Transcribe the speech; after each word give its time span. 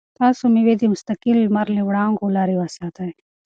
تاسو 0.19 0.43
مېوې 0.53 0.75
د 0.77 0.83
مستقیم 0.93 1.35
لمر 1.43 1.67
له 1.77 1.81
وړانګو 1.87 2.25
لرې 2.37 2.55
وساتئ. 2.57 3.11